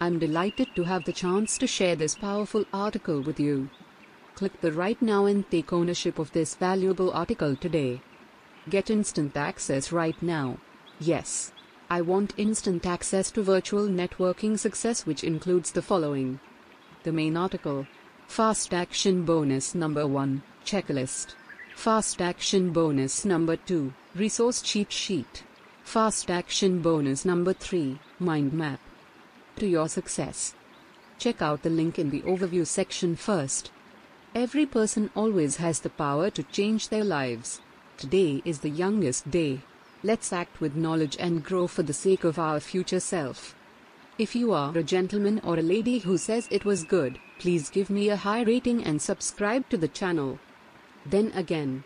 I'm 0.00 0.18
delighted 0.18 0.66
to 0.74 0.82
have 0.82 1.04
the 1.04 1.12
chance 1.12 1.56
to 1.58 1.68
share 1.68 1.94
this 1.94 2.16
powerful 2.16 2.64
article 2.72 3.20
with 3.20 3.38
you. 3.38 3.70
Click 4.34 4.60
the 4.60 4.72
right 4.72 5.00
now 5.00 5.26
and 5.26 5.48
take 5.48 5.72
ownership 5.72 6.18
of 6.18 6.32
this 6.32 6.56
valuable 6.56 7.12
article 7.12 7.54
today. 7.54 8.00
Get 8.68 8.90
instant 8.90 9.36
access 9.36 9.92
right 9.92 10.20
now. 10.20 10.58
Yes. 10.98 11.52
I 11.88 12.00
want 12.00 12.34
instant 12.36 12.84
access 12.84 13.30
to 13.30 13.44
virtual 13.44 13.86
networking 13.86 14.58
success, 14.58 15.06
which 15.06 15.22
includes 15.22 15.70
the 15.70 15.82
following 15.82 16.40
the 17.04 17.12
main 17.12 17.36
article, 17.36 17.86
Fast 18.32 18.72
Action 18.72 19.26
Bonus 19.26 19.74
Number 19.74 20.06
1, 20.06 20.42
Checklist, 20.64 21.34
Fast 21.74 22.22
Action 22.22 22.72
Bonus 22.72 23.26
Number 23.26 23.56
2, 23.56 23.92
Resource 24.14 24.62
Cheat 24.62 24.90
Sheet, 24.90 25.44
Fast 25.84 26.30
Action 26.30 26.80
Bonus 26.80 27.26
Number 27.26 27.52
3, 27.52 27.98
Mind 28.18 28.54
Map. 28.54 28.80
To 29.56 29.66
your 29.66 29.86
success. 29.86 30.54
Check 31.18 31.42
out 31.42 31.62
the 31.62 31.68
link 31.68 31.98
in 31.98 32.08
the 32.08 32.22
overview 32.22 32.66
section 32.66 33.16
first. 33.16 33.70
Every 34.34 34.64
person 34.64 35.10
always 35.14 35.56
has 35.56 35.80
the 35.80 35.90
power 35.90 36.30
to 36.30 36.42
change 36.44 36.88
their 36.88 37.04
lives. 37.04 37.60
Today 37.98 38.40
is 38.46 38.60
the 38.60 38.70
youngest 38.70 39.30
day. 39.30 39.60
Let's 40.02 40.32
act 40.32 40.58
with 40.58 40.74
knowledge 40.74 41.18
and 41.20 41.44
grow 41.44 41.66
for 41.66 41.82
the 41.82 41.92
sake 41.92 42.24
of 42.24 42.38
our 42.38 42.60
future 42.60 43.00
self. 43.00 43.54
If 44.18 44.36
you 44.36 44.52
are 44.52 44.76
a 44.76 44.82
gentleman 44.82 45.40
or 45.42 45.58
a 45.58 45.62
lady 45.62 45.98
who 45.98 46.18
says 46.18 46.46
it 46.50 46.66
was 46.66 46.84
good, 46.84 47.18
please 47.38 47.70
give 47.70 47.88
me 47.88 48.10
a 48.10 48.16
high 48.16 48.42
rating 48.42 48.84
and 48.84 49.00
subscribe 49.00 49.66
to 49.70 49.78
the 49.78 49.88
channel. 49.88 50.38
Then 51.06 51.32
again, 51.34 51.84